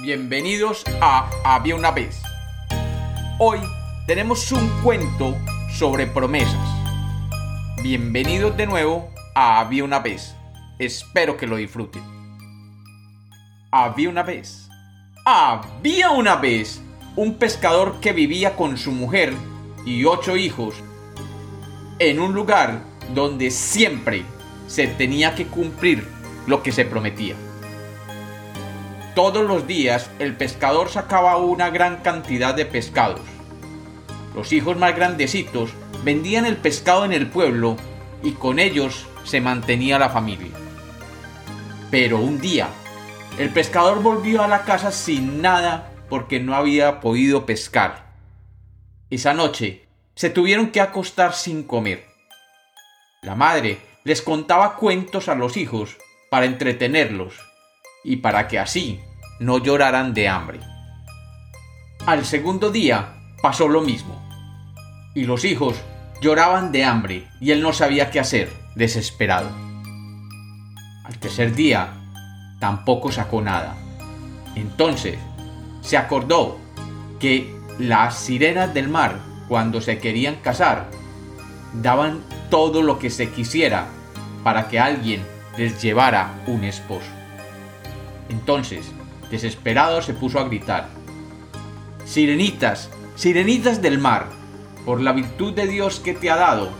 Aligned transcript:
Bienvenidos 0.00 0.84
a 1.00 1.28
Había 1.42 1.74
una 1.74 1.90
vez. 1.90 2.22
Hoy 3.40 3.58
tenemos 4.06 4.52
un 4.52 4.68
cuento 4.80 5.36
sobre 5.72 6.06
promesas. 6.06 6.54
Bienvenidos 7.82 8.56
de 8.56 8.68
nuevo 8.68 9.10
a 9.34 9.58
Había 9.58 9.82
una 9.82 9.98
vez. 9.98 10.36
Espero 10.78 11.36
que 11.36 11.48
lo 11.48 11.56
disfruten. 11.56 12.00
Había 13.72 14.08
una 14.08 14.22
vez. 14.22 14.68
Había 15.24 16.10
una 16.10 16.36
vez 16.36 16.80
un 17.16 17.34
pescador 17.34 17.98
que 17.98 18.12
vivía 18.12 18.54
con 18.54 18.78
su 18.78 18.92
mujer 18.92 19.34
y 19.84 20.04
ocho 20.04 20.36
hijos 20.36 20.76
en 21.98 22.20
un 22.20 22.34
lugar 22.34 22.84
donde 23.14 23.50
siempre 23.50 24.22
se 24.68 24.86
tenía 24.86 25.34
que 25.34 25.48
cumplir 25.48 26.06
lo 26.46 26.62
que 26.62 26.70
se 26.70 26.84
prometía. 26.84 27.34
Todos 29.14 29.46
los 29.46 29.66
días 29.66 30.10
el 30.18 30.36
pescador 30.36 30.88
sacaba 30.88 31.36
una 31.36 31.70
gran 31.70 31.98
cantidad 31.98 32.54
de 32.54 32.66
pescados. 32.66 33.20
Los 34.34 34.52
hijos 34.52 34.76
más 34.76 34.94
grandecitos 34.94 35.70
vendían 36.04 36.46
el 36.46 36.56
pescado 36.56 37.04
en 37.04 37.12
el 37.12 37.26
pueblo 37.26 37.76
y 38.22 38.32
con 38.32 38.58
ellos 38.58 39.06
se 39.24 39.40
mantenía 39.40 39.98
la 39.98 40.10
familia. 40.10 40.52
Pero 41.90 42.18
un 42.18 42.40
día, 42.40 42.68
el 43.38 43.50
pescador 43.50 44.02
volvió 44.02 44.42
a 44.42 44.48
la 44.48 44.62
casa 44.64 44.92
sin 44.92 45.42
nada 45.42 45.90
porque 46.08 46.40
no 46.40 46.54
había 46.54 47.00
podido 47.00 47.46
pescar. 47.46 48.12
Esa 49.10 49.34
noche 49.34 49.88
se 50.14 50.30
tuvieron 50.30 50.70
que 50.70 50.80
acostar 50.80 51.34
sin 51.34 51.62
comer. 51.62 52.06
La 53.22 53.34
madre 53.34 53.78
les 54.04 54.22
contaba 54.22 54.76
cuentos 54.76 55.28
a 55.28 55.34
los 55.34 55.56
hijos 55.56 55.96
para 56.30 56.46
entretenerlos 56.46 57.34
y 58.04 58.16
para 58.16 58.48
que 58.48 58.58
así 58.58 59.00
no 59.40 59.58
lloraran 59.58 60.14
de 60.14 60.28
hambre. 60.28 60.60
Al 62.06 62.24
segundo 62.24 62.70
día 62.70 63.14
pasó 63.42 63.68
lo 63.68 63.80
mismo, 63.80 64.20
y 65.14 65.24
los 65.24 65.44
hijos 65.44 65.76
lloraban 66.20 66.72
de 66.72 66.84
hambre 66.84 67.28
y 67.40 67.52
él 67.52 67.62
no 67.62 67.72
sabía 67.72 68.10
qué 68.10 68.20
hacer, 68.20 68.52
desesperado. 68.74 69.50
Al 71.04 71.18
tercer 71.18 71.54
día 71.54 71.94
tampoco 72.58 73.12
sacó 73.12 73.40
nada. 73.40 73.76
Entonces 74.54 75.18
se 75.80 75.96
acordó 75.96 76.58
que 77.20 77.54
las 77.78 78.18
sirenas 78.18 78.74
del 78.74 78.88
mar, 78.88 79.18
cuando 79.48 79.80
se 79.80 79.98
querían 79.98 80.36
casar, 80.36 80.90
daban 81.74 82.20
todo 82.50 82.82
lo 82.82 82.98
que 82.98 83.10
se 83.10 83.30
quisiera 83.30 83.86
para 84.42 84.68
que 84.68 84.80
alguien 84.80 85.24
les 85.56 85.80
llevara 85.80 86.34
un 86.46 86.64
esposo. 86.64 87.10
Entonces, 88.28 88.92
desesperado, 89.30 90.02
se 90.02 90.14
puso 90.14 90.38
a 90.38 90.44
gritar, 90.44 90.88
Sirenitas, 92.04 92.90
sirenitas 93.16 93.82
del 93.82 93.98
mar, 93.98 94.30
por 94.86 95.02
la 95.02 95.12
virtud 95.12 95.52
de 95.52 95.66
Dios 95.66 96.00
que 96.00 96.14
te 96.14 96.30
ha 96.30 96.36
dado, 96.36 96.70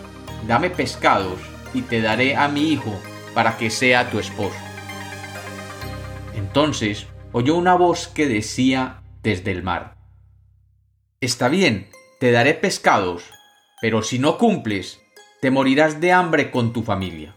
dame 0.46 0.70
pescados 0.70 1.38
y 1.74 1.82
te 1.82 2.00
daré 2.00 2.34
a 2.34 2.48
mi 2.48 2.72
hijo 2.72 2.98
para 3.34 3.58
que 3.58 3.68
sea 3.68 4.10
tu 4.10 4.18
esposo. 4.18 4.56
Entonces 6.34 7.06
oyó 7.32 7.56
una 7.56 7.74
voz 7.74 8.08
que 8.08 8.26
decía 8.26 9.02
desde 9.22 9.50
el 9.50 9.62
mar, 9.62 9.98
Está 11.20 11.48
bien, 11.48 11.90
te 12.20 12.30
daré 12.30 12.54
pescados, 12.54 13.24
pero 13.82 14.02
si 14.02 14.18
no 14.18 14.38
cumples, 14.38 15.02
te 15.42 15.50
morirás 15.50 16.00
de 16.00 16.12
hambre 16.12 16.50
con 16.50 16.72
tu 16.72 16.82
familia. 16.82 17.36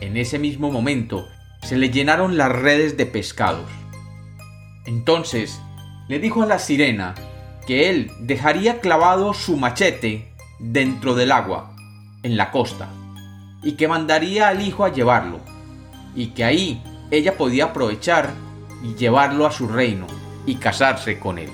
En 0.00 0.16
ese 0.16 0.38
mismo 0.38 0.70
momento 0.70 1.26
se 1.62 1.76
le 1.76 1.90
llenaron 1.90 2.36
las 2.36 2.50
redes 2.50 2.96
de 2.96 3.06
pescados. 3.06 3.70
Entonces 4.86 5.60
le 6.08 6.18
dijo 6.18 6.42
a 6.42 6.46
la 6.46 6.58
sirena 6.58 7.14
que 7.66 7.90
él 7.90 8.10
dejaría 8.20 8.80
clavado 8.80 9.34
su 9.34 9.56
machete 9.56 10.32
dentro 10.58 11.14
del 11.14 11.32
agua, 11.32 11.74
en 12.22 12.36
la 12.36 12.50
costa, 12.50 12.88
y 13.62 13.72
que 13.72 13.88
mandaría 13.88 14.48
al 14.48 14.62
hijo 14.62 14.84
a 14.84 14.92
llevarlo, 14.92 15.40
y 16.14 16.28
que 16.28 16.44
ahí 16.44 16.82
ella 17.10 17.36
podía 17.36 17.66
aprovechar 17.66 18.30
y 18.82 18.94
llevarlo 18.94 19.46
a 19.46 19.52
su 19.52 19.68
reino 19.68 20.06
y 20.46 20.56
casarse 20.56 21.18
con 21.18 21.38
él. 21.38 21.50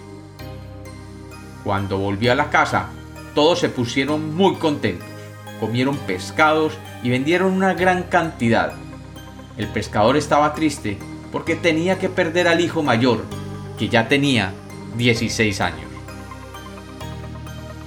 Cuando 1.65 1.99
volvió 1.99 2.33
a 2.33 2.37
la 2.37 2.51
casa, 2.51 2.89
todos 3.35 3.59
se 3.59 3.69
pusieron 3.69 4.35
muy 4.35 4.55
contentos, 4.55 5.07
comieron 5.61 5.97
pescados 5.99 6.75
y 7.03 7.11
vendieron 7.11 7.53
una 7.53 7.75
gran 7.75 8.05
cantidad. 8.05 8.73
El 9.57 9.69
pescador 9.69 10.17
estaba 10.17 10.53
triste 10.55 10.99
porque 11.33 11.57
tenía 11.57 11.99
que 11.99 12.09
perder 12.09 12.49
al 12.49 12.61
hijo 12.61 12.83
mayor, 12.83 13.25
que 13.79 13.89
ya 13.89 14.09
tenía 14.09 14.53
16 14.97 15.61
años. 15.61 15.91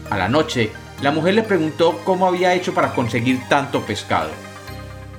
A 0.09 0.18
la 0.18 0.30
noche, 0.30 0.72
la 1.02 1.12
mujer 1.12 1.35
le 1.35 1.44
preguntó 1.44 2.00
cómo 2.03 2.28
había 2.28 2.53
hecho 2.53 2.74
para 2.74 2.94
conseguir 2.94 3.40
tanto 3.47 3.81
pescado. 3.81 4.31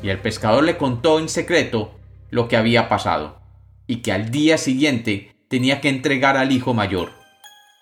Y 0.02 0.08
el 0.08 0.18
pescador 0.18 0.64
le 0.64 0.76
contó 0.76 1.18
en 1.18 1.28
secreto 1.28 1.98
lo 2.30 2.48
que 2.48 2.56
había 2.56 2.88
pasado, 2.88 3.40
y 3.86 3.96
que 3.96 4.12
al 4.12 4.30
día 4.30 4.58
siguiente 4.58 5.36
tenía 5.48 5.80
que 5.80 5.88
entregar 5.88 6.36
al 6.36 6.52
hijo 6.52 6.74
mayor, 6.74 7.10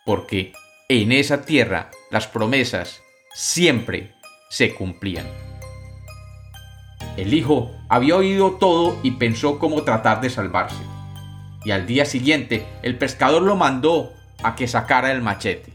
porque 0.05 0.53
en 0.89 1.13
esa 1.13 1.43
tierra 1.43 1.91
las 2.11 2.27
promesas 2.27 3.03
siempre 3.35 4.13
se 4.51 4.75
cumplían. 4.75 5.48
El 7.17 7.35
hijo 7.35 7.73
había 7.89 8.17
oído 8.17 8.53
todo 8.53 8.97
y 9.03 9.13
pensó 9.13 9.59
cómo 9.59 9.83
tratar 9.83 10.21
de 10.21 10.31
salvarse. 10.31 10.83
Y 11.65 11.71
al 11.71 11.87
día 11.87 12.05
siguiente 12.05 12.67
el 12.83 12.97
pescador 12.97 13.43
lo 13.43 13.57
mandó 13.57 14.13
a 14.43 14.55
que 14.55 14.69
sacara 14.69 15.13
el 15.13 15.23
machete. 15.23 15.73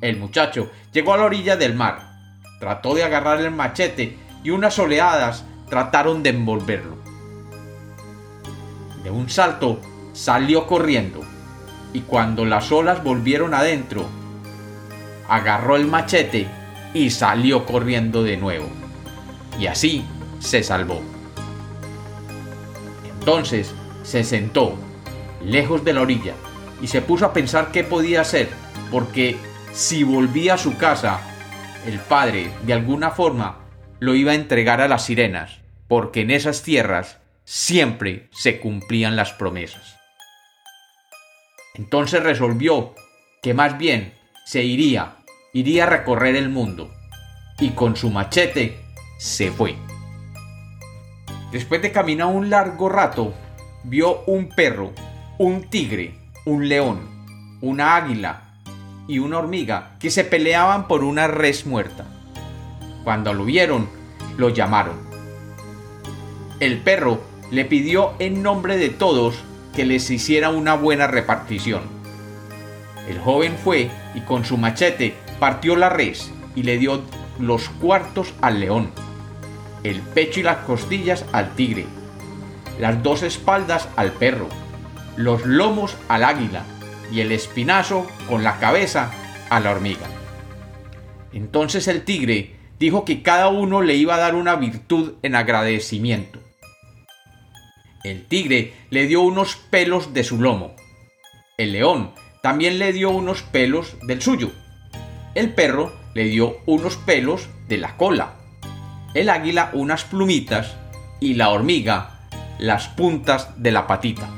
El 0.00 0.18
muchacho 0.18 0.70
llegó 0.92 1.14
a 1.14 1.18
la 1.18 1.24
orilla 1.24 1.56
del 1.56 1.74
mar, 1.74 2.00
trató 2.60 2.94
de 2.94 3.04
agarrar 3.04 3.40
el 3.40 3.50
machete 3.50 4.16
y 4.42 4.50
unas 4.50 4.78
oleadas 4.78 5.44
trataron 5.68 6.22
de 6.22 6.30
envolverlo. 6.30 6.96
De 9.02 9.10
un 9.10 9.28
salto 9.28 9.80
salió 10.12 10.66
corriendo 10.66 11.20
y 11.92 12.00
cuando 12.00 12.44
las 12.44 12.72
olas 12.72 13.02
volvieron 13.04 13.54
adentro, 13.54 14.06
agarró 15.28 15.76
el 15.76 15.86
machete 15.86 16.46
y 16.94 17.10
salió 17.10 17.66
corriendo 17.66 18.22
de 18.22 18.36
nuevo. 18.36 18.68
Y 19.58 19.66
así 19.66 20.04
se 20.38 20.62
salvó. 20.62 21.00
Entonces 23.18 23.74
se 24.02 24.22
sentó, 24.22 24.78
lejos 25.44 25.84
de 25.84 25.92
la 25.92 26.02
orilla, 26.02 26.34
y 26.80 26.86
se 26.86 27.02
puso 27.02 27.26
a 27.26 27.32
pensar 27.32 27.72
qué 27.72 27.82
podía 27.82 28.20
hacer, 28.20 28.48
porque 28.90 29.36
si 29.72 30.04
volvía 30.04 30.54
a 30.54 30.58
su 30.58 30.76
casa, 30.76 31.20
el 31.86 31.98
padre, 31.98 32.50
de 32.62 32.72
alguna 32.72 33.10
forma, 33.10 33.58
lo 33.98 34.14
iba 34.14 34.32
a 34.32 34.36
entregar 34.36 34.80
a 34.80 34.88
las 34.88 35.04
sirenas, 35.06 35.58
porque 35.88 36.20
en 36.20 36.30
esas 36.30 36.62
tierras 36.62 37.18
siempre 37.44 38.28
se 38.32 38.60
cumplían 38.60 39.16
las 39.16 39.32
promesas. 39.32 39.96
Entonces 41.74 42.22
resolvió 42.22 42.94
que 43.42 43.54
más 43.54 43.76
bien 43.78 44.14
se 44.44 44.62
iría, 44.62 45.16
iría 45.52 45.84
a 45.84 45.88
recorrer 45.88 46.36
el 46.36 46.48
mundo, 46.48 46.90
y 47.58 47.70
con 47.70 47.96
su 47.96 48.10
machete 48.10 48.85
se 49.18 49.50
fue. 49.50 49.76
Después 51.52 51.80
de 51.82 51.92
caminar 51.92 52.28
un 52.28 52.50
largo 52.50 52.88
rato, 52.88 53.32
vio 53.84 54.22
un 54.26 54.48
perro, 54.48 54.92
un 55.38 55.64
tigre, 55.70 56.14
un 56.44 56.68
león, 56.68 57.00
una 57.60 57.96
águila 57.96 58.42
y 59.08 59.18
una 59.18 59.38
hormiga 59.38 59.96
que 60.00 60.10
se 60.10 60.24
peleaban 60.24 60.88
por 60.88 61.04
una 61.04 61.28
res 61.28 61.66
muerta. 61.66 62.04
Cuando 63.04 63.32
lo 63.32 63.44
vieron, 63.44 63.88
lo 64.36 64.48
llamaron. 64.48 64.96
El 66.58 66.78
perro 66.78 67.20
le 67.50 67.64
pidió 67.64 68.14
en 68.18 68.42
nombre 68.42 68.76
de 68.76 68.88
todos 68.88 69.36
que 69.74 69.84
les 69.84 70.10
hiciera 70.10 70.50
una 70.50 70.74
buena 70.74 71.06
repartición. 71.06 71.82
El 73.08 73.20
joven 73.20 73.56
fue 73.62 73.90
y 74.14 74.20
con 74.20 74.44
su 74.44 74.56
machete 74.56 75.14
partió 75.38 75.76
la 75.76 75.88
res 75.88 76.32
y 76.56 76.64
le 76.64 76.78
dio 76.78 77.02
los 77.38 77.68
cuartos 77.68 78.32
al 78.40 78.60
león, 78.60 78.90
el 79.82 80.00
pecho 80.00 80.40
y 80.40 80.42
las 80.42 80.58
costillas 80.58 81.24
al 81.32 81.54
tigre, 81.54 81.86
las 82.78 83.02
dos 83.02 83.22
espaldas 83.22 83.88
al 83.96 84.12
perro, 84.12 84.48
los 85.16 85.46
lomos 85.46 85.96
al 86.08 86.24
águila 86.24 86.64
y 87.12 87.20
el 87.20 87.32
espinazo 87.32 88.06
con 88.28 88.44
la 88.44 88.58
cabeza 88.58 89.10
a 89.50 89.60
la 89.60 89.70
hormiga. 89.70 90.06
Entonces 91.32 91.88
el 91.88 92.02
tigre 92.02 92.56
dijo 92.78 93.04
que 93.04 93.22
cada 93.22 93.48
uno 93.48 93.82
le 93.82 93.94
iba 93.94 94.14
a 94.14 94.18
dar 94.18 94.34
una 94.34 94.56
virtud 94.56 95.14
en 95.22 95.34
agradecimiento. 95.34 96.40
El 98.04 98.26
tigre 98.26 98.74
le 98.90 99.06
dio 99.06 99.22
unos 99.22 99.56
pelos 99.56 100.14
de 100.14 100.24
su 100.24 100.40
lomo. 100.40 100.74
El 101.58 101.72
león 101.72 102.12
también 102.42 102.78
le 102.78 102.92
dio 102.92 103.10
unos 103.10 103.42
pelos 103.42 103.96
del 104.06 104.22
suyo. 104.22 104.52
El 105.34 105.52
perro 105.54 105.92
le 106.14 106.24
dio 106.24 106.58
unos 106.66 106.96
pelos 106.96 107.48
de 107.68 107.78
la 107.78 107.96
cola, 107.96 108.36
el 109.16 109.30
águila 109.30 109.70
unas 109.72 110.04
plumitas 110.04 110.76
y 111.20 111.34
la 111.34 111.48
hormiga 111.48 112.28
las 112.58 112.88
puntas 112.88 113.48
de 113.56 113.72
la 113.72 113.86
patita. 113.86 114.28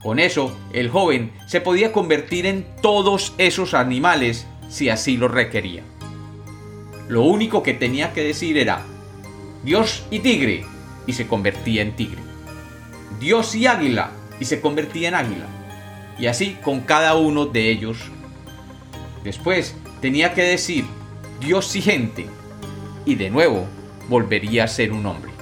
Con 0.00 0.18
eso, 0.18 0.56
el 0.72 0.90
joven 0.90 1.32
se 1.46 1.60
podía 1.60 1.92
convertir 1.92 2.44
en 2.44 2.66
todos 2.82 3.34
esos 3.38 3.74
animales 3.74 4.48
si 4.68 4.88
así 4.88 5.16
lo 5.16 5.28
requería. 5.28 5.84
Lo 7.08 7.22
único 7.22 7.62
que 7.62 7.72
tenía 7.72 8.12
que 8.12 8.24
decir 8.24 8.58
era 8.58 8.82
Dios 9.62 10.06
y 10.10 10.18
tigre 10.18 10.64
y 11.06 11.12
se 11.12 11.28
convertía 11.28 11.82
en 11.82 11.94
tigre. 11.94 12.20
Dios 13.20 13.54
y 13.54 13.68
águila 13.68 14.10
y 14.40 14.44
se 14.44 14.60
convertía 14.60 15.08
en 15.08 15.14
águila. 15.14 15.46
Y 16.18 16.26
así 16.26 16.58
con 16.64 16.80
cada 16.80 17.14
uno 17.14 17.46
de 17.46 17.70
ellos. 17.70 17.98
Después 19.22 19.76
tenía 20.00 20.34
que 20.34 20.42
decir 20.42 20.84
Dios 21.40 21.76
y 21.76 21.80
gente 21.80 22.26
y 23.04 23.14
de 23.14 23.30
nuevo 23.30 23.66
volvería 24.08 24.64
a 24.64 24.68
ser 24.68 24.92
un 24.92 25.06
hombre. 25.06 25.32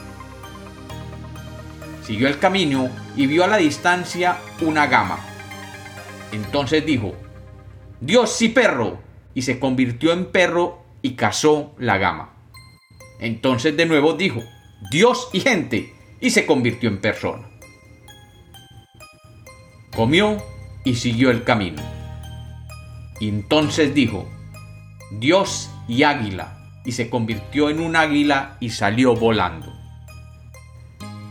Siguió 2.04 2.28
el 2.28 2.38
camino 2.38 2.90
y 3.16 3.26
vio 3.26 3.44
a 3.44 3.48
la 3.48 3.56
distancia 3.56 4.38
una 4.60 4.86
gama. 4.86 5.18
Entonces 6.32 6.84
dijo, 6.84 7.14
Dios 8.00 8.40
y 8.42 8.48
perro, 8.48 8.98
y 9.34 9.42
se 9.42 9.58
convirtió 9.58 10.12
en 10.12 10.26
perro 10.26 10.82
y 11.02 11.12
cazó 11.12 11.74
la 11.78 11.98
gama. 11.98 12.34
Entonces 13.20 13.76
de 13.76 13.86
nuevo 13.86 14.14
dijo, 14.14 14.40
Dios 14.90 15.28
y 15.32 15.40
gente, 15.40 15.94
y 16.20 16.30
se 16.30 16.46
convirtió 16.46 16.88
en 16.88 17.00
persona. 17.00 17.48
Comió 19.94 20.42
y 20.84 20.96
siguió 20.96 21.30
el 21.30 21.44
camino. 21.44 21.82
Y 23.20 23.28
entonces 23.28 23.94
dijo, 23.94 24.28
Dios 25.12 25.70
y 25.88 26.04
águila, 26.04 26.59
y 26.84 26.92
se 26.92 27.10
convirtió 27.10 27.70
en 27.70 27.80
un 27.80 27.96
águila 27.96 28.56
y 28.60 28.70
salió 28.70 29.14
volando. 29.14 29.72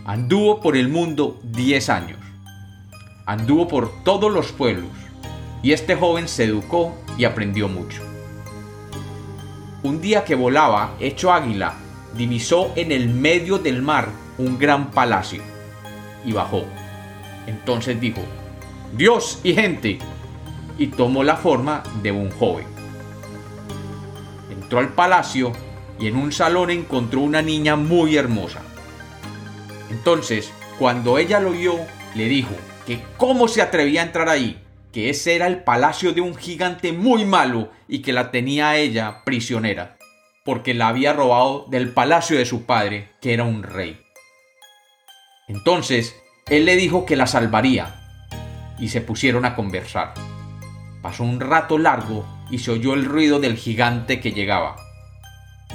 Anduvo 0.05 0.59
por 0.59 0.75
el 0.75 0.89
mundo 0.89 1.39
diez 1.43 1.89
años. 1.89 2.19
Anduvo 3.25 3.67
por 3.67 4.03
todos 4.03 4.31
los 4.31 4.51
pueblos, 4.51 4.89
y 5.61 5.71
este 5.73 5.95
joven 5.95 6.27
se 6.27 6.45
educó 6.45 6.95
y 7.17 7.25
aprendió 7.25 7.67
mucho. 7.67 8.01
Un 9.83 10.01
día 10.01 10.23
que 10.23 10.35
volaba, 10.35 10.95
hecho 10.99 11.31
águila, 11.31 11.75
divisó 12.15 12.71
en 12.75 12.91
el 12.91 13.09
medio 13.09 13.59
del 13.59 13.81
mar 13.81 14.09
un 14.37 14.57
gran 14.57 14.91
palacio 14.91 15.43
y 16.25 16.31
bajó. 16.31 16.65
Entonces 17.45 17.99
dijo, 17.99 18.21
Dios 18.95 19.39
y 19.43 19.53
gente, 19.53 19.99
y 20.77 20.87
tomó 20.87 21.23
la 21.23 21.35
forma 21.35 21.83
de 22.01 22.11
un 22.11 22.31
joven. 22.31 22.78
Entró 24.69 24.81
al 24.81 24.93
palacio 24.93 25.51
y 25.99 26.05
en 26.05 26.15
un 26.15 26.31
salón 26.31 26.69
encontró 26.69 27.21
una 27.21 27.41
niña 27.41 27.75
muy 27.75 28.17
hermosa. 28.17 28.61
Entonces, 29.89 30.51
cuando 30.77 31.17
ella 31.17 31.39
lo 31.39 31.53
vio, 31.53 31.73
le 32.13 32.25
dijo 32.25 32.53
que 32.85 33.01
cómo 33.17 33.47
se 33.47 33.63
atrevía 33.63 34.01
a 34.01 34.05
entrar 34.05 34.29
ahí, 34.29 34.61
que 34.93 35.09
ese 35.09 35.33
era 35.33 35.47
el 35.47 35.63
palacio 35.63 36.13
de 36.13 36.21
un 36.21 36.35
gigante 36.35 36.93
muy 36.93 37.25
malo 37.25 37.71
y 37.87 38.03
que 38.03 38.13
la 38.13 38.29
tenía 38.29 38.77
ella 38.77 39.23
prisionera 39.25 39.97
porque 40.45 40.75
la 40.75 40.87
había 40.87 41.13
robado 41.13 41.65
del 41.69 41.91
palacio 41.91 42.37
de 42.37 42.45
su 42.45 42.65
padre, 42.65 43.09
que 43.21 43.33
era 43.33 43.43
un 43.45 43.63
rey. 43.63 43.99
Entonces, 45.47 46.15
él 46.47 46.65
le 46.65 46.75
dijo 46.75 47.05
que 47.07 47.15
la 47.15 47.27
salvaría, 47.27 47.95
y 48.79 48.89
se 48.89 49.01
pusieron 49.01 49.45
a 49.45 49.55
conversar. 49.55 50.13
Pasó 51.01 51.23
un 51.23 51.39
rato 51.39 51.77
largo 51.77 52.25
y 52.49 52.59
se 52.59 52.71
oyó 52.71 52.93
el 52.93 53.05
ruido 53.05 53.39
del 53.39 53.55
gigante 53.55 54.19
que 54.19 54.31
llegaba. 54.31 54.75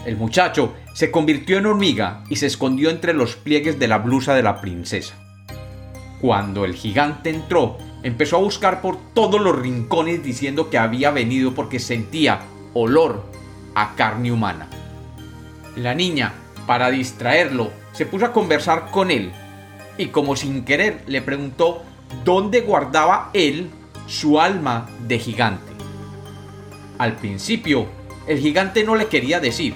El 0.07 0.17
muchacho 0.17 0.75
se 0.93 1.11
convirtió 1.11 1.59
en 1.59 1.67
hormiga 1.67 2.25
y 2.29 2.37
se 2.37 2.47
escondió 2.47 2.91
entre 2.91 3.15
los 3.15 3.37
pliegues 3.37 3.79
de 3.79 3.89
la 3.89 3.99
blusa 3.99 4.35
de 4.35 4.43
la 4.43 4.61
princesa. 4.61 5.15
Cuando 6.21 6.65
el 6.65 6.75
gigante 6.75 7.31
entró, 7.31 7.79
empezó 8.03 8.37
a 8.37 8.41
buscar 8.41 8.81
por 8.81 8.99
todos 9.15 9.41
los 9.41 9.59
rincones 9.59 10.23
diciendo 10.23 10.71
que 10.71 10.79
había 10.79 11.11
venido 11.11 11.55
porque 11.55 11.81
sentía 11.81 12.41
olor 12.75 13.25
a 13.75 13.95
carne 13.95 14.31
humana. 14.31 14.69
La 15.77 15.95
niña, 15.95 16.33
para 16.67 16.91
distraerlo, 16.91 17.71
se 17.93 18.07
puso 18.07 18.27
a 18.27 18.33
conversar 18.33 18.91
con 18.91 19.11
él 19.11 19.33
y 19.99 20.07
como 20.07 20.37
sin 20.37 20.65
querer 20.65 21.03
le 21.07 21.23
preguntó 21.23 21.83
dónde 22.25 22.61
guardaba 22.61 23.31
él 23.33 23.71
su 24.07 24.41
alma 24.41 24.87
de 25.07 25.19
gigante. 25.19 25.74
Al 27.05 27.17
principio, 27.17 27.87
el 28.27 28.39
gigante 28.39 28.83
no 28.83 28.97
le 28.97 29.09
quería 29.09 29.39
decir, 29.39 29.75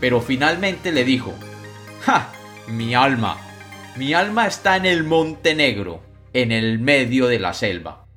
pero 0.00 0.20
finalmente 0.20 0.90
le 0.90 1.04
dijo, 1.04 1.32
¡Ja! 2.02 2.32
Mi 2.66 2.92
alma. 2.92 3.36
Mi 3.94 4.14
alma 4.14 4.48
está 4.48 4.74
en 4.74 4.84
el 4.84 5.04
Monte 5.04 5.54
Negro, 5.54 6.02
en 6.32 6.50
el 6.50 6.80
medio 6.80 7.28
de 7.28 7.38
la 7.38 7.54
selva. 7.54 8.08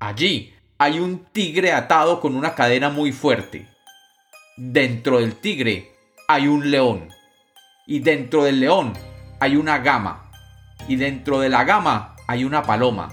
Allí 0.00 0.54
hay 0.78 1.00
un 1.00 1.26
tigre 1.32 1.74
atado 1.74 2.18
con 2.18 2.34
una 2.34 2.54
cadena 2.54 2.88
muy 2.88 3.12
fuerte. 3.12 3.68
Dentro 4.56 5.18
del 5.18 5.34
tigre 5.34 5.92
hay 6.28 6.48
un 6.48 6.70
león. 6.70 7.10
Y 7.86 7.98
dentro 7.98 8.44
del 8.44 8.60
león 8.60 8.94
hay 9.38 9.56
una 9.56 9.80
gama. 9.80 10.30
Y 10.88 10.96
dentro 10.96 11.40
de 11.40 11.50
la 11.50 11.64
gama 11.64 12.16
hay 12.26 12.44
una 12.44 12.62
paloma. 12.62 13.10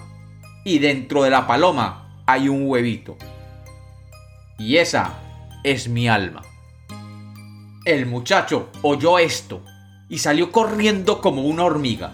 Y 0.63 0.79
dentro 0.79 1.23
de 1.23 1.31
la 1.31 1.45
paloma 1.47 2.23
hay 2.25 2.47
un 2.47 2.65
huevito. 2.65 3.17
Y 4.59 4.77
esa 4.77 5.13
es 5.63 5.88
mi 5.88 6.09
alma. 6.09 6.41
El 7.85 8.06
muchacho 8.06 8.69
oyó 8.81 9.17
esto 9.17 9.61
y 10.09 10.17
salió 10.17 10.51
corriendo 10.51 11.21
como 11.21 11.44
una 11.44 11.63
hormiga. 11.63 12.11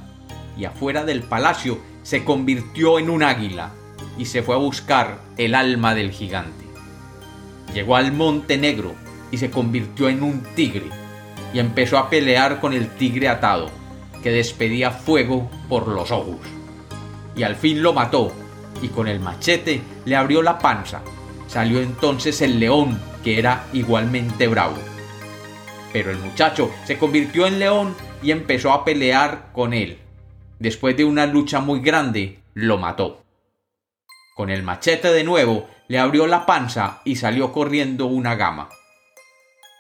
Y 0.56 0.66
afuera 0.66 1.04
del 1.04 1.24
palacio 1.24 1.80
se 2.04 2.24
convirtió 2.24 3.00
en 3.00 3.10
un 3.10 3.24
águila 3.24 3.72
y 4.18 4.26
se 4.26 4.44
fue 4.44 4.56
a 4.56 4.60
buscar 4.60 5.20
el 5.38 5.56
alma 5.56 5.96
del 5.96 6.12
gigante. 6.12 6.66
Llegó 7.74 7.96
al 7.96 8.12
Monte 8.12 8.58
Negro 8.58 8.94
y 9.32 9.38
se 9.38 9.50
convirtió 9.50 10.08
en 10.08 10.22
un 10.22 10.42
tigre 10.56 10.86
y 11.52 11.60
empezó 11.60 11.98
a 11.98 12.10
pelear 12.10 12.60
con 12.60 12.74
el 12.74 12.90
tigre 12.90 13.28
atado, 13.28 13.70
que 14.22 14.30
despedía 14.32 14.92
fuego 14.92 15.50
por 15.68 15.88
los 15.88 16.12
ojos. 16.12 16.38
Y 17.36 17.44
al 17.44 17.56
fin 17.56 17.82
lo 17.82 17.92
mató, 17.92 18.32
y 18.82 18.90
con 18.90 19.08
el 19.08 19.20
machete 19.20 19.82
le 20.06 20.16
abrió 20.16 20.42
la 20.42 20.60
panza. 20.60 21.02
Salió 21.56 21.80
entonces 21.80 22.42
el 22.42 22.60
león, 22.60 23.00
que 23.24 23.40
era 23.40 23.64
igualmente 23.72 24.50
bravo. 24.50 24.76
Pero 25.94 26.12
el 26.12 26.18
muchacho 26.18 26.70
se 26.84 26.98
convirtió 26.98 27.48
en 27.48 27.60
león 27.60 27.96
y 28.22 28.32
empezó 28.32 28.74
a 28.74 28.84
pelear 28.84 29.54
con 29.54 29.74
él. 29.74 30.00
Después 30.60 30.98
de 30.98 31.06
una 31.06 31.26
lucha 31.26 31.62
muy 31.62 31.80
grande, 31.80 32.40
lo 32.56 32.78
mató. 32.78 33.24
Con 34.36 34.50
el 34.50 34.64
machete 34.64 35.14
de 35.14 35.24
nuevo, 35.24 35.70
le 35.88 35.98
abrió 35.98 36.28
la 36.28 36.46
panza 36.46 37.00
y 37.06 37.16
salió 37.16 37.54
corriendo 37.54 38.08
una 38.08 38.36
gama 38.36 38.68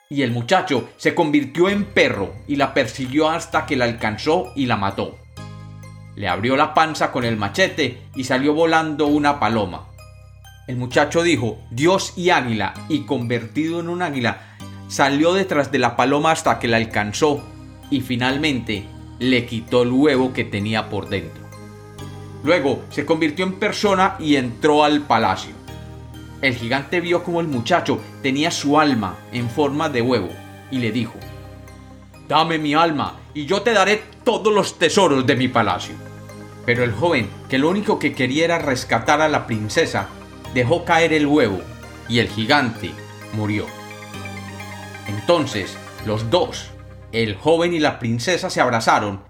y 0.09 0.21
el 0.21 0.31
muchacho 0.31 0.91
se 0.95 1.13
convirtió 1.13 1.67
en 1.67 1.83
perro 1.83 2.35
y 2.47 2.55
la 2.55 2.73
persiguió 2.73 3.27
hasta 3.27 3.65
que 3.65 3.75
la 3.75 3.83
alcanzó 3.83 4.53
y 4.55 4.65
la 4.67 4.77
mató. 4.77 5.17
Le 6.15 6.29
abrió 6.29 6.55
la 6.55 6.73
panza 6.73 7.11
con 7.11 7.25
el 7.25 7.35
machete 7.35 8.03
y 8.15 8.23
salió 8.23 8.53
volando 8.53 9.07
una 9.07 9.41
paloma. 9.41 9.94
El 10.67 10.77
muchacho 10.77 11.21
dijo, 11.21 11.59
Dios 11.69 12.13
y 12.15 12.31
águila, 12.31 12.73
y 12.89 13.01
convertido 13.01 13.79
en 13.79 13.89
un 13.89 14.01
águila, 14.01 14.55
salió 14.87 15.33
detrás 15.33 15.71
de 15.71 15.77
la 15.77 15.95
paloma 15.95 16.31
hasta 16.31 16.57
que 16.57 16.67
la 16.67 16.77
alcanzó 16.77 17.43
y 17.91 18.01
finalmente 18.01 18.85
le 19.19 19.45
quitó 19.45 19.83
el 19.83 19.91
huevo 19.91 20.33
que 20.33 20.43
tenía 20.43 20.89
por 20.89 21.07
dentro. 21.07 21.43
Luego 22.43 22.83
se 22.89 23.05
convirtió 23.05 23.45
en 23.45 23.59
persona 23.59 24.15
y 24.19 24.37
entró 24.37 24.83
al 24.83 25.01
palacio. 25.01 25.53
El 26.41 26.55
gigante 26.55 26.99
vio 26.99 27.23
como 27.23 27.41
el 27.41 27.47
muchacho 27.47 27.99
tenía 28.23 28.49
su 28.49 28.79
alma 28.79 29.17
en 29.31 29.49
forma 29.49 29.89
de 29.89 30.01
huevo 30.01 30.29
y 30.71 30.79
le 30.79 30.91
dijo, 30.91 31.13
Dame 32.27 32.57
mi 32.57 32.73
alma 32.73 33.19
y 33.35 33.45
yo 33.45 33.61
te 33.61 33.71
daré 33.71 34.01
todos 34.23 34.51
los 34.53 34.79
tesoros 34.79 35.27
de 35.27 35.35
mi 35.35 35.47
palacio. 35.47 35.93
Pero 36.65 36.83
el 36.83 36.91
joven, 36.91 37.29
que 37.49 37.59
lo 37.59 37.69
único 37.69 37.99
que 37.99 38.13
quería 38.13 38.45
era 38.45 38.57
rescatar 38.57 39.21
a 39.21 39.29
la 39.29 39.45
princesa, 39.45 40.09
dejó 40.55 40.85
caer 40.85 41.11
el 41.11 41.27
huevo 41.27 41.59
y 42.07 42.19
el 42.19 42.29
gigante 42.29 42.91
murió. 43.33 43.67
Entonces 45.07 45.77
los 46.05 46.31
dos, 46.31 46.71
el 47.11 47.35
joven 47.35 47.73
y 47.73 47.79
la 47.79 47.99
princesa, 47.99 48.49
se 48.49 48.61
abrazaron 48.61 49.23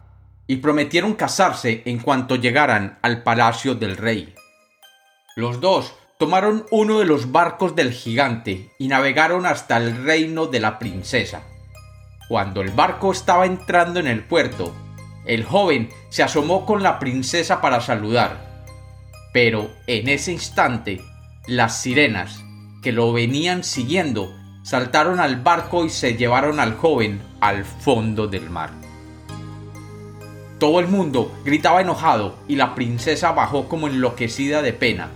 y 0.46 0.58
prometieron 0.58 1.16
casarse 1.16 1.82
en 1.86 1.98
cuanto 1.98 2.36
llegaran 2.36 3.00
al 3.02 3.24
palacio 3.24 3.74
del 3.74 3.98
rey. 3.98 4.36
Los 5.36 5.60
dos 5.60 5.96
tomaron 6.20 6.68
uno 6.70 7.00
de 7.00 7.06
los 7.06 7.32
barcos 7.32 7.76
del 7.76 7.92
gigante 7.92 8.70
y 8.78 8.88
navegaron 8.88 9.48
hasta 9.48 9.78
el 9.78 10.06
reino 10.06 10.46
de 10.46 10.60
la 10.60 10.78
princesa. 10.78 11.42
Cuando 12.30 12.62
el 12.62 12.70
barco 12.70 13.12
estaba 13.12 13.48
entrando 13.48 14.00
en 14.00 14.08
el 14.08 14.24
puerto, 14.24 14.76
el 15.26 15.44
joven 15.44 15.90
se 16.10 16.22
asomó 16.22 16.68
con 16.68 16.84
la 16.84 17.00
princesa 17.00 17.62
para 17.62 17.82
saludar. 17.82 18.64
Pero 19.34 19.72
en 19.88 20.08
ese 20.08 20.32
instante, 20.32 21.02
las 21.48 21.82
sirenas, 21.82 22.44
que 22.82 22.92
lo 22.92 23.14
venían 23.14 23.64
siguiendo, 23.64 24.36
saltaron 24.64 25.20
al 25.20 25.42
barco 25.42 25.86
y 25.86 25.90
se 25.90 26.16
llevaron 26.16 26.60
al 26.60 26.76
joven 26.76 27.22
al 27.40 27.66
fondo 27.66 28.28
del 28.28 28.50
mar. 28.50 28.72
Todo 30.58 30.80
el 30.80 30.88
mundo 30.88 31.32
gritaba 31.44 31.82
enojado 31.82 32.36
y 32.48 32.56
la 32.56 32.74
princesa 32.74 33.32
bajó 33.34 33.68
como 33.68 33.88
enloquecida 33.88 34.64
de 34.64 34.74
pena, 34.74 35.10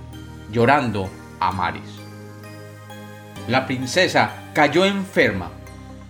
llorando 0.52 1.10
a 1.40 1.52
mares. 1.52 1.90
La 3.48 3.66
princesa 3.66 4.52
cayó 4.54 4.86
enferma, 4.86 5.50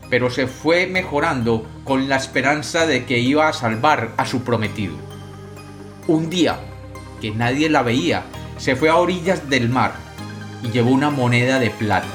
pero 0.09 0.29
se 0.29 0.47
fue 0.47 0.87
mejorando 0.87 1.65
con 1.85 2.09
la 2.09 2.17
esperanza 2.17 2.85
de 2.85 3.05
que 3.05 3.19
iba 3.19 3.47
a 3.47 3.53
salvar 3.53 4.11
a 4.17 4.25
su 4.25 4.43
prometido. 4.43 4.95
Un 6.07 6.29
día, 6.29 6.59
que 7.21 7.31
nadie 7.31 7.69
la 7.69 7.83
veía, 7.83 8.23
se 8.57 8.75
fue 8.75 8.89
a 8.89 8.97
orillas 8.97 9.49
del 9.49 9.69
mar 9.69 10.08
y 10.63 10.71
llevó 10.71 10.91
una 10.91 11.09
moneda 11.09 11.59
de 11.59 11.69
plata. 11.69 12.07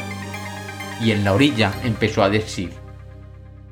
Y 1.01 1.11
en 1.11 1.25
la 1.25 1.33
orilla 1.33 1.73
empezó 1.83 2.23
a 2.23 2.31
decir, 2.31 2.73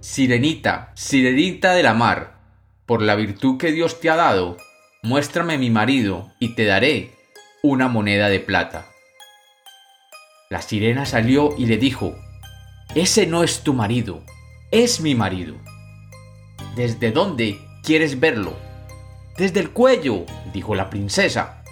Sirenita, 0.00 0.90
sirenita 0.94 1.74
de 1.74 1.82
la 1.82 1.94
mar, 1.94 2.40
por 2.86 3.02
la 3.02 3.14
virtud 3.14 3.58
que 3.58 3.70
Dios 3.72 4.00
te 4.00 4.10
ha 4.10 4.16
dado, 4.16 4.56
muéstrame 5.02 5.58
mi 5.58 5.70
marido 5.70 6.32
y 6.40 6.54
te 6.54 6.64
daré 6.64 7.12
una 7.62 7.88
moneda 7.88 8.28
de 8.28 8.40
plata. 8.40 8.86
La 10.50 10.60
sirena 10.60 11.06
salió 11.06 11.54
y 11.56 11.66
le 11.66 11.76
dijo, 11.76 12.16
Ese 12.94 13.26
no 13.26 13.44
es 13.44 13.60
tu 13.60 13.74
marido, 13.74 14.24
es 14.70 15.00
mi 15.00 15.14
marido. 15.14 15.54
¿Desde 16.74 17.12
dónde 17.12 17.58
quieres 17.82 18.18
verlo? 18.18 18.56
Desde 19.36 19.60
el 19.60 19.70
cuello, 19.70 20.26
dijo 20.52 20.74
la 20.74 20.90
princesa. 20.90 21.62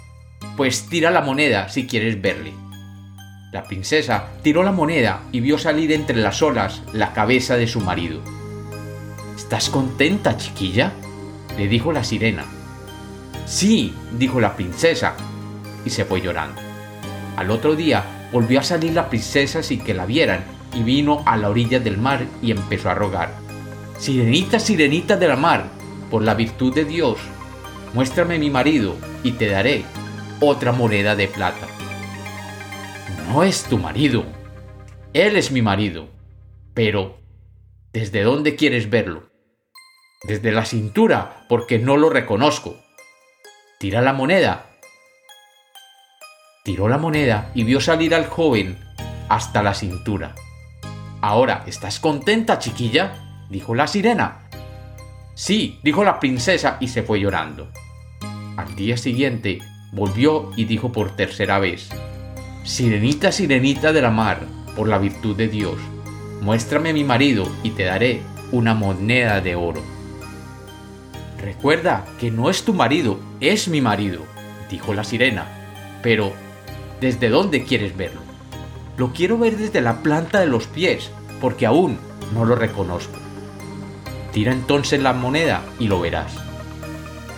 Pues 0.57 0.87
tira 0.89 1.11
la 1.11 1.21
moneda 1.21 1.69
si 1.69 1.85
quieres 1.85 2.21
verle. 2.21 2.53
La 3.51 3.63
princesa 3.63 4.29
tiró 4.43 4.63
la 4.63 4.71
moneda 4.71 5.23
y 5.33 5.41
vio 5.41 5.57
salir 5.57 5.91
entre 5.91 6.15
las 6.15 6.41
olas 6.41 6.83
la 6.93 7.11
cabeza 7.11 7.57
de 7.57 7.67
su 7.67 7.81
marido. 7.81 8.21
¿Estás 9.35 9.69
contenta, 9.69 10.37
chiquilla? 10.37 10.93
le 11.57 11.67
dijo 11.67 11.91
la 11.91 12.05
sirena. 12.05 12.45
Sí, 13.45 13.93
dijo 14.17 14.39
la 14.39 14.55
princesa, 14.55 15.15
y 15.83 15.89
se 15.89 16.05
fue 16.05 16.21
llorando. 16.21 16.61
Al 17.35 17.51
otro 17.51 17.75
día 17.75 18.29
volvió 18.31 18.61
a 18.61 18.63
salir 18.63 18.93
la 18.93 19.09
princesa 19.09 19.61
sin 19.61 19.83
que 19.83 19.93
la 19.93 20.05
vieran, 20.05 20.45
y 20.73 20.83
vino 20.83 21.21
a 21.25 21.35
la 21.35 21.49
orilla 21.49 21.81
del 21.81 21.97
mar 21.97 22.25
y 22.41 22.51
empezó 22.51 22.89
a 22.89 22.95
rogar. 22.95 23.35
Sirenita, 23.99 24.59
sirenita 24.59 25.17
de 25.17 25.27
la 25.27 25.35
mar, 25.35 25.65
por 26.09 26.21
la 26.21 26.35
virtud 26.35 26.73
de 26.73 26.85
Dios, 26.85 27.17
muéstrame 27.93 28.39
mi 28.39 28.49
marido 28.49 28.95
y 29.23 29.33
te 29.33 29.47
daré 29.47 29.83
otra 30.39 30.71
moneda 30.71 31.17
de 31.17 31.27
plata. 31.27 31.67
No 33.27 33.43
es 33.43 33.63
tu 33.63 33.77
marido, 33.77 34.25
él 35.13 35.35
es 35.35 35.51
mi 35.51 35.61
marido, 35.61 36.07
pero 36.73 37.19
¿desde 37.91 38.23
dónde 38.23 38.55
quieres 38.55 38.89
verlo? 38.89 39.29
Desde 40.23 40.51
la 40.51 40.63
cintura, 40.63 41.45
porque 41.49 41.79
no 41.79 41.97
lo 41.97 42.09
reconozco. 42.09 42.77
Tira 43.77 44.01
la 44.01 44.13
moneda. 44.13 44.69
Tiró 46.63 46.87
la 46.87 46.97
moneda 46.97 47.51
y 47.53 47.63
vio 47.63 47.81
salir 47.81 48.15
al 48.15 48.27
joven 48.27 48.77
hasta 49.27 49.63
la 49.63 49.73
cintura. 49.73 50.35
Ahora, 51.21 51.63
¿estás 51.67 51.99
contenta, 51.99 52.59
chiquilla? 52.59 53.45
dijo 53.49 53.75
la 53.75 53.87
sirena. 53.87 54.49
Sí, 55.33 55.79
dijo 55.83 56.03
la 56.03 56.19
princesa 56.19 56.77
y 56.79 56.87
se 56.87 57.03
fue 57.03 57.19
llorando. 57.19 57.69
Al 58.55 58.75
día 58.75 58.95
siguiente 58.95 59.59
volvió 59.91 60.51
y 60.55 60.65
dijo 60.65 60.91
por 60.91 61.15
tercera 61.15 61.59
vez, 61.59 61.89
Sirenita, 62.63 63.31
sirenita 63.31 63.91
de 63.91 64.03
la 64.03 64.11
mar, 64.11 64.45
por 64.75 64.87
la 64.87 64.99
virtud 64.99 65.35
de 65.35 65.47
Dios, 65.47 65.77
muéstrame 66.41 66.93
mi 66.93 67.03
marido 67.03 67.47
y 67.63 67.71
te 67.71 67.85
daré 67.85 68.21
una 68.51 68.75
moneda 68.75 69.41
de 69.41 69.55
oro. 69.55 69.81
Recuerda 71.41 72.05
que 72.19 72.29
no 72.29 72.51
es 72.51 72.63
tu 72.63 72.75
marido, 72.75 73.19
es 73.39 73.67
mi 73.67 73.81
marido, 73.81 74.21
dijo 74.69 74.93
la 74.93 75.03
sirena. 75.03 75.47
Pero, 76.03 76.33
¿desde 76.99 77.29
dónde 77.29 77.63
quieres 77.63 77.97
verlo? 77.97 78.21
Lo 78.95 79.11
quiero 79.11 79.39
ver 79.39 79.57
desde 79.57 79.81
la 79.81 80.03
planta 80.03 80.39
de 80.39 80.45
los 80.45 80.67
pies, 80.67 81.09
porque 81.41 81.65
aún 81.65 81.97
no 82.31 82.45
lo 82.45 82.55
reconozco. 82.55 83.17
Tira 84.31 84.51
entonces 84.51 85.01
la 85.01 85.13
moneda 85.13 85.63
y 85.79 85.87
lo 85.87 85.99
verás. 85.99 86.31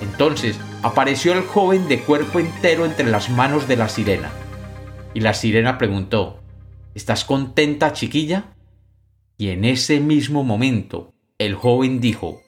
Entonces 0.01 0.59
apareció 0.81 1.31
el 1.31 1.43
joven 1.43 1.87
de 1.87 2.01
cuerpo 2.01 2.39
entero 2.39 2.85
entre 2.85 3.09
las 3.09 3.29
manos 3.29 3.69
de 3.69 3.77
la 3.77 3.87
sirena. 3.87 4.31
Y 5.13 5.19
la 5.21 5.33
sirena 5.33 5.77
preguntó, 5.77 6.39
¿Estás 6.95 7.25
contenta, 7.25 7.93
chiquilla? 7.93 8.55
Y 9.37 9.49
en 9.49 9.65
ese 9.65 9.99
mismo 9.99 10.43
momento 10.43 11.13
el 11.39 11.55
joven 11.55 11.99
dijo, 11.99 12.41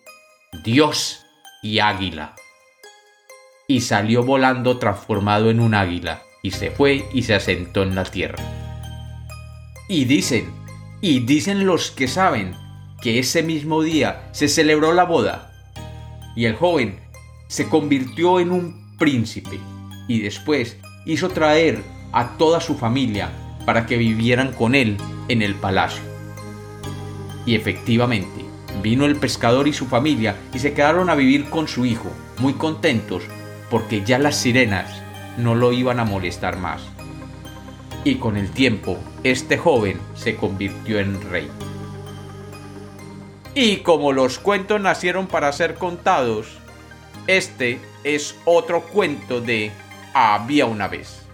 Dios 0.64 1.26
y 1.64 1.80
águila. 1.80 2.36
Y 3.68 3.82
salió 3.82 4.24
volando 4.24 4.78
transformado 4.78 5.50
en 5.50 5.60
un 5.60 5.74
águila, 5.74 6.22
y 6.44 6.52
se 6.52 6.70
fue 6.70 7.06
y 7.12 7.24
se 7.24 7.34
asentó 7.34 7.82
en 7.82 7.96
la 7.96 8.04
tierra. 8.04 8.38
Y 9.90 10.06
dicen, 10.06 10.54
y 11.02 11.22
dicen 11.22 11.66
los 11.66 11.90
que 11.90 12.08
saben, 12.08 12.56
que 13.02 13.20
ese 13.20 13.42
mismo 13.42 13.82
día 13.82 14.30
se 14.32 14.48
celebró 14.48 14.94
la 14.94 15.04
boda, 15.04 15.52
y 16.36 16.46
el 16.46 16.56
joven 16.56 17.00
se 17.48 17.68
convirtió 17.68 18.40
en 18.40 18.52
un 18.52 18.98
príncipe, 18.98 19.60
y 20.08 20.20
después 20.20 20.78
hizo 21.06 21.30
traer 21.30 21.84
a 22.16 22.38
toda 22.38 22.60
su 22.60 22.76
familia 22.76 23.30
para 23.68 23.86
que 23.86 23.98
vivieran 23.98 24.52
con 24.54 24.74
él 24.74 24.98
en 25.28 25.44
el 25.44 25.54
palacio. 25.54 26.02
Y 27.46 27.54
efectivamente, 27.54 28.46
Vino 28.82 29.06
el 29.06 29.16
pescador 29.16 29.68
y 29.68 29.74
su 29.74 29.86
familia 29.86 30.36
y 30.54 30.60
se 30.60 30.74
quedaron 30.74 31.10
a 31.10 31.16
vivir 31.16 31.50
con 31.50 31.68
su 31.68 31.86
hijo, 31.86 32.10
muy 32.40 32.54
contentos 32.54 33.24
porque 33.70 34.04
ya 34.04 34.20
las 34.20 34.36
sirenas 34.36 35.02
no 35.38 35.56
lo 35.56 35.72
iban 35.72 36.00
a 36.00 36.06
molestar 36.06 36.58
más. 36.58 36.82
Y 38.04 38.16
con 38.16 38.38
el 38.38 38.52
tiempo, 38.52 39.00
este 39.24 39.58
joven 39.58 40.00
se 40.14 40.36
convirtió 40.36 41.00
en 41.00 41.20
rey. 41.32 41.50
Y 43.56 43.78
como 43.78 44.12
los 44.12 44.38
cuentos 44.38 44.80
nacieron 44.80 45.28
para 45.28 45.52
ser 45.52 45.76
contados, 45.76 46.60
este 47.26 47.80
es 48.04 48.36
otro 48.46 48.82
cuento 48.82 49.42
de 49.42 49.72
Había 50.14 50.66
una 50.68 50.88
vez. 50.88 51.25